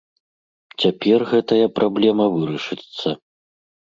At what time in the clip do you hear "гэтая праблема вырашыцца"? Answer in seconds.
1.33-3.07